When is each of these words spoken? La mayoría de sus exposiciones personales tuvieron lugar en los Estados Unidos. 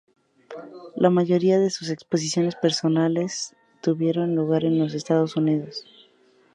La 0.95 1.11
mayoría 1.11 1.59
de 1.59 1.69
sus 1.69 1.91
exposiciones 1.91 2.55
personales 2.55 3.55
tuvieron 3.83 4.33
lugar 4.33 4.65
en 4.65 4.79
los 4.79 4.95
Estados 4.95 5.35
Unidos. 5.35 5.85